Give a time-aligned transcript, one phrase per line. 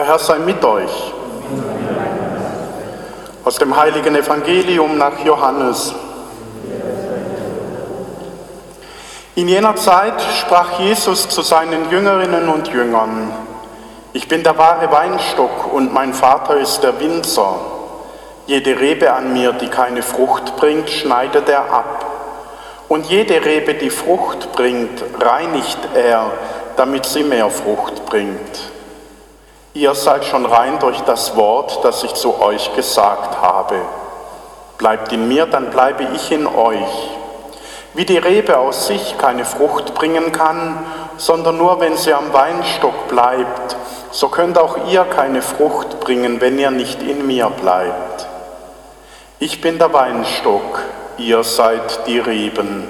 [0.00, 1.12] Der Herr sei mit euch.
[3.44, 5.94] Aus dem heiligen Evangelium nach Johannes.
[9.34, 13.30] In jener Zeit sprach Jesus zu seinen Jüngerinnen und Jüngern,
[14.14, 17.56] ich bin der wahre Weinstock und mein Vater ist der Winzer.
[18.46, 22.06] Jede Rebe an mir, die keine Frucht bringt, schneidet er ab.
[22.88, 26.30] Und jede Rebe, die Frucht bringt, reinigt er,
[26.78, 28.69] damit sie mehr Frucht bringt.
[29.72, 33.76] Ihr seid schon rein durch das Wort, das ich zu euch gesagt habe.
[34.78, 37.10] Bleibt in mir, dann bleibe ich in euch.
[37.94, 40.84] Wie die Rebe aus sich keine Frucht bringen kann,
[41.18, 43.76] sondern nur wenn sie am Weinstock bleibt,
[44.10, 48.26] so könnt auch ihr keine Frucht bringen, wenn ihr nicht in mir bleibt.
[49.38, 50.82] Ich bin der Weinstock,
[51.16, 52.88] ihr seid die Reben.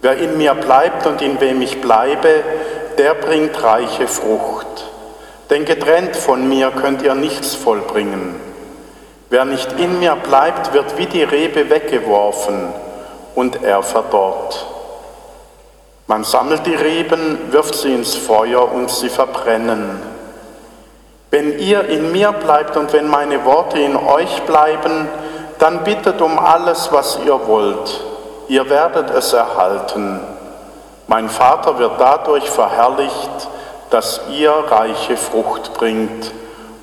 [0.00, 2.42] Wer in mir bleibt und in wem ich bleibe,
[2.96, 4.91] der bringt reiche Frucht.
[5.50, 8.34] Denn getrennt von mir könnt ihr nichts vollbringen.
[9.30, 12.72] Wer nicht in mir bleibt, wird wie die Rebe weggeworfen
[13.34, 14.66] und er verdorrt.
[16.06, 20.02] Man sammelt die Reben, wirft sie ins Feuer und sie verbrennen.
[21.30, 25.08] Wenn ihr in mir bleibt und wenn meine Worte in euch bleiben,
[25.58, 28.02] dann bittet um alles, was ihr wollt.
[28.48, 30.20] Ihr werdet es erhalten.
[31.06, 33.48] Mein Vater wird dadurch verherrlicht,
[33.92, 36.32] dass ihr reiche Frucht bringt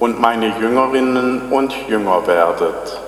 [0.00, 3.00] und meine Jüngerinnen und Jünger werdet.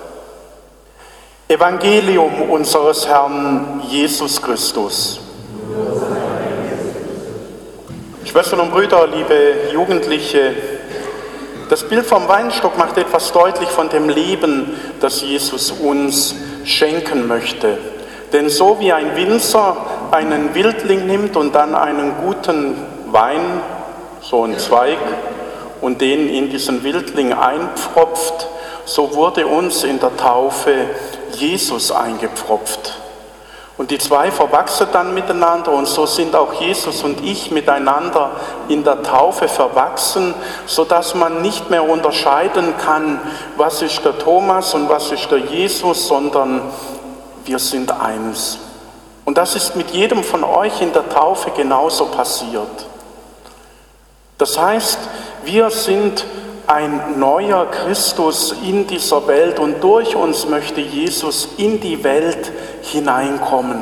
[1.49, 5.19] Evangelium unseres Herrn Jesus Christus.
[8.23, 10.53] Schwestern und Brüder, liebe Jugendliche,
[11.69, 17.77] das Bild vom Weinstock macht etwas deutlich von dem Leben, das Jesus uns schenken möchte.
[18.31, 19.75] Denn so wie ein Winzer
[20.11, 22.75] einen Wildling nimmt und dann einen guten
[23.11, 23.61] Wein
[24.29, 24.99] so ein Zweig,
[25.81, 28.47] und den in diesen Wildling einpfropft,
[28.85, 30.73] so wurde uns in der Taufe
[31.33, 32.93] Jesus eingepfropft.
[33.77, 38.31] Und die zwei verwachsen dann miteinander und so sind auch Jesus und ich miteinander
[38.67, 40.33] in der Taufe verwachsen,
[40.65, 43.21] sodass man nicht mehr unterscheiden kann,
[43.55, 46.61] was ist der Thomas und was ist der Jesus, sondern
[47.45, 48.59] wir sind eins.
[49.23, 52.88] Und das ist mit jedem von euch in der Taufe genauso passiert.
[54.39, 54.97] Das heißt,
[55.43, 56.25] wir sind
[56.65, 62.51] ein neuer Christus in dieser Welt und durch uns möchte Jesus in die Welt
[62.81, 63.81] hineinkommen.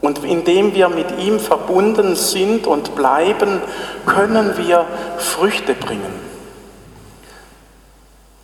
[0.00, 3.62] Und indem wir mit ihm verbunden sind und bleiben,
[4.04, 4.84] können wir
[5.18, 6.12] Früchte bringen.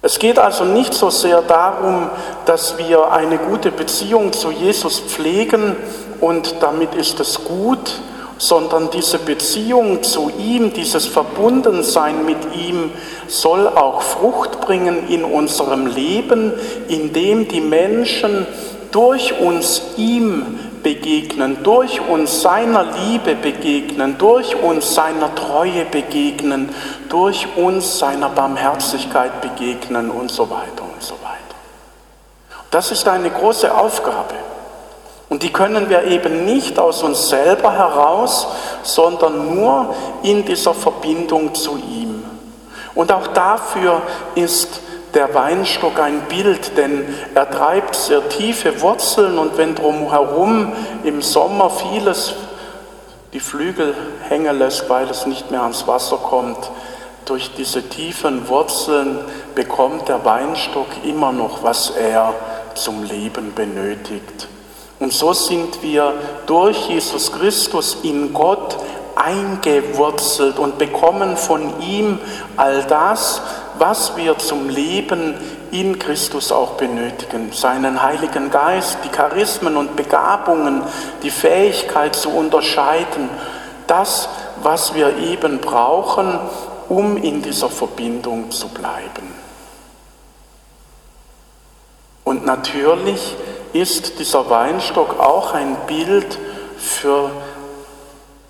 [0.02, 2.10] Es geht also nicht so sehr darum,
[2.44, 5.74] dass wir eine gute Beziehung zu Jesus pflegen
[6.20, 8.00] und damit ist es gut,
[8.38, 12.90] sondern diese Beziehung zu ihm, dieses Verbundensein mit ihm
[13.26, 16.52] soll auch Frucht bringen in unserem Leben,
[16.88, 18.46] indem die Menschen
[18.90, 26.70] durch uns ihm begegnen, durch uns seiner Liebe begegnen, durch uns seiner Treue begegnen,
[27.08, 31.38] durch uns seiner Barmherzigkeit begegnen und so weiter und so weiter.
[32.70, 34.34] Das ist eine große Aufgabe.
[35.28, 38.46] Und die können wir eben nicht aus uns selber heraus,
[38.82, 42.24] sondern nur in dieser Verbindung zu ihm.
[42.94, 44.02] Und auch dafür
[44.34, 44.80] ist
[45.14, 50.72] der Weinstock ein Bild, denn er treibt sehr tiefe Wurzeln und wenn drumherum
[51.04, 52.34] im Sommer vieles
[53.32, 53.94] die Flügel
[54.28, 56.70] hängen lässt, weil es nicht mehr ans Wasser kommt,
[57.24, 59.18] durch diese tiefen Wurzeln
[59.54, 62.34] bekommt der Weinstock immer noch, was er
[62.74, 64.48] zum Leben benötigt.
[64.98, 66.14] Und so sind wir
[66.46, 68.76] durch Jesus Christus in Gott
[69.14, 72.18] eingewurzelt und bekommen von ihm
[72.56, 73.42] all das,
[73.78, 75.34] was wir zum Leben
[75.70, 77.52] in Christus auch benötigen.
[77.52, 80.82] Seinen Heiligen Geist, die Charismen und Begabungen,
[81.22, 83.28] die Fähigkeit zu unterscheiden,
[83.86, 84.28] das,
[84.62, 86.38] was wir eben brauchen,
[86.88, 89.34] um in dieser Verbindung zu bleiben.
[92.24, 93.36] Und natürlich
[93.72, 96.38] ist dieser Weinstock auch ein Bild
[96.78, 97.30] für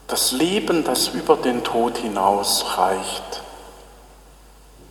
[0.06, 3.43] das Leben, das über den Tod hinausreicht.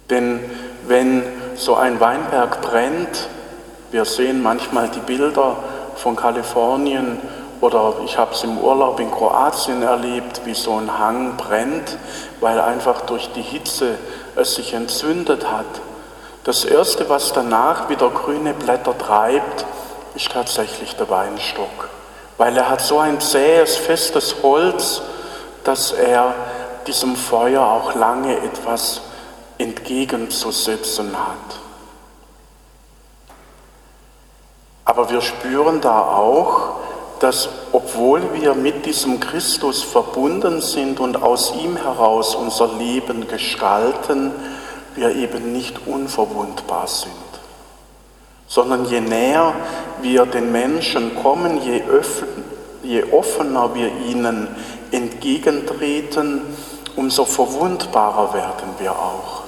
[0.09, 0.39] Denn
[0.88, 1.24] wenn
[1.56, 3.27] so ein Weinberg brennt,
[3.91, 5.57] wir sehen manchmal die Bilder
[5.95, 7.19] von Kalifornien
[7.59, 11.97] oder ich habe es im Urlaub in Kroatien erlebt, wie so ein Hang brennt,
[12.39, 13.95] weil einfach durch die Hitze
[14.35, 15.65] es sich entzündet hat.
[16.44, 19.65] Das Erste, was danach wieder grüne Blätter treibt,
[20.17, 21.89] ist tatsächlich der Weinstock,
[22.37, 25.03] weil er hat so ein zähes, festes Holz,
[25.63, 26.33] dass er
[26.87, 29.01] diesem Feuer auch lange etwas
[29.59, 31.59] entgegenzusetzen hat.
[34.85, 36.77] Aber wir spüren da auch,
[37.19, 44.31] dass obwohl wir mit diesem Christus verbunden sind und aus ihm heraus unser Leben gestalten,
[44.95, 47.11] wir eben nicht unverwundbar sind,
[48.47, 49.53] sondern je näher
[50.01, 51.83] wir den Menschen kommen, je,
[52.83, 54.47] je offener wir ihnen
[54.91, 56.41] entgegentreten,
[56.95, 59.44] umso verwundbarer werden wir auch.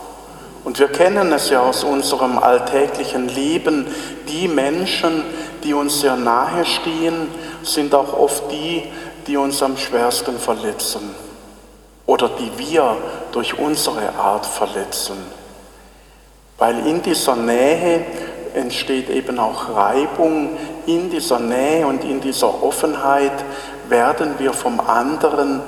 [0.63, 3.87] Und wir kennen es ja aus unserem alltäglichen Leben,
[4.27, 5.23] die Menschen,
[5.63, 7.27] die uns sehr nahe stehen,
[7.63, 8.83] sind auch oft die,
[9.25, 11.15] die uns am schwersten verletzen
[12.05, 12.97] oder die wir
[13.31, 15.17] durch unsere Art verletzen.
[16.57, 18.05] Weil in dieser Nähe
[18.53, 23.31] entsteht eben auch Reibung, in dieser Nähe und in dieser Offenheit
[23.89, 25.61] werden wir vom anderen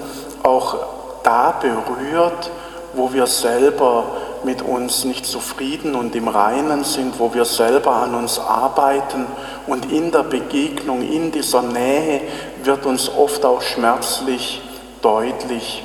[0.43, 0.77] auch
[1.23, 2.51] da berührt,
[2.93, 4.05] wo wir selber
[4.43, 9.25] mit uns nicht zufrieden und im Reinen sind, wo wir selber an uns arbeiten
[9.67, 12.21] und in der Begegnung, in dieser Nähe
[12.63, 14.61] wird uns oft auch schmerzlich
[15.01, 15.83] deutlich,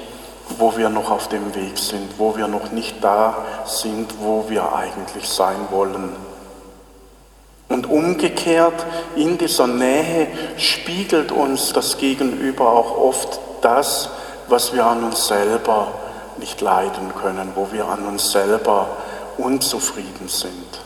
[0.58, 4.74] wo wir noch auf dem Weg sind, wo wir noch nicht da sind, wo wir
[4.74, 6.25] eigentlich sein wollen.
[7.68, 8.86] Und umgekehrt,
[9.16, 14.08] in dieser Nähe spiegelt uns das Gegenüber auch oft das,
[14.48, 15.92] was wir an uns selber
[16.38, 18.88] nicht leiden können, wo wir an uns selber
[19.38, 20.80] unzufrieden sind.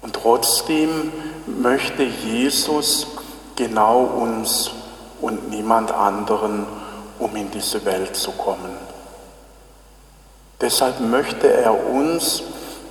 [0.00, 1.12] Und trotzdem
[1.46, 3.06] möchte Jesus
[3.56, 4.70] genau uns
[5.20, 6.66] und niemand anderen,
[7.18, 8.76] um in diese Welt zu kommen.
[10.60, 12.42] Deshalb möchte er uns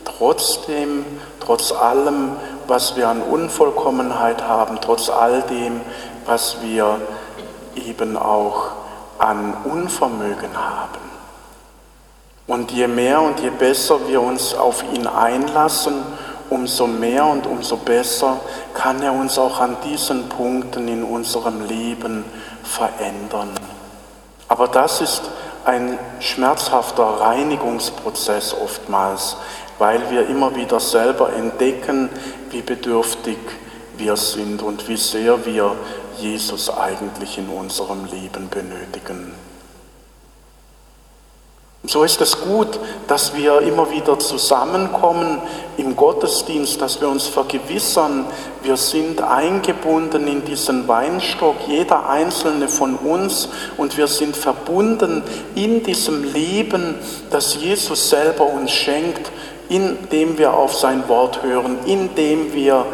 [0.05, 1.05] trotzdem,
[1.45, 2.31] trotz allem,
[2.67, 5.81] was wir an Unvollkommenheit haben, trotz all dem,
[6.25, 6.99] was wir
[7.75, 8.71] eben auch
[9.19, 10.99] an Unvermögen haben.
[12.47, 16.03] Und je mehr und je besser wir uns auf ihn einlassen,
[16.49, 18.39] umso mehr und umso besser
[18.73, 22.25] kann er uns auch an diesen Punkten in unserem Leben
[22.63, 23.51] verändern.
[24.49, 25.21] Aber das ist
[25.66, 29.38] ein schmerzhafter Reinigungsprozess oftmals,
[29.80, 32.10] weil wir immer wieder selber entdecken,
[32.50, 33.38] wie bedürftig
[33.98, 35.75] wir sind und wie sehr wir
[36.18, 39.34] Jesus eigentlich in unserem Leben benötigen.
[41.88, 45.39] So ist es gut, dass wir immer wieder zusammenkommen
[45.78, 48.28] im Gottesdienst, dass wir uns vergewissern,
[48.62, 55.24] wir sind eingebunden in diesen Weinstock, jeder einzelne von uns, und wir sind verbunden
[55.56, 56.95] in diesem Leben,
[57.31, 59.31] das Jesus selber uns schenkt,
[59.68, 62.86] indem wir auf sein Wort hören, indem wir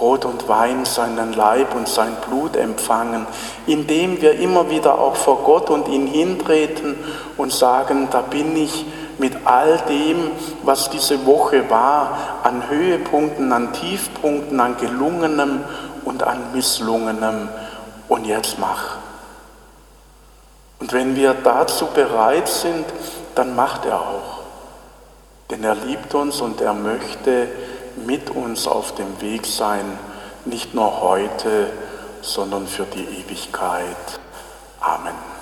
[0.00, 3.26] Brot und Wein, seinen Leib und sein Blut empfangen,
[3.66, 6.96] indem wir immer wieder auch vor Gott und ihn hintreten
[7.36, 8.86] und sagen, da bin ich
[9.18, 10.30] mit all dem,
[10.62, 15.60] was diese Woche war, an Höhepunkten, an Tiefpunkten, an gelungenem
[16.06, 17.50] und an misslungenem.
[18.08, 18.96] Und jetzt mach.
[20.78, 22.86] Und wenn wir dazu bereit sind,
[23.34, 24.40] dann macht er auch.
[25.50, 27.48] Denn er liebt uns und er möchte,
[27.96, 29.98] mit uns auf dem Weg sein,
[30.44, 31.70] nicht nur heute,
[32.22, 34.20] sondern für die Ewigkeit.
[34.80, 35.39] Amen.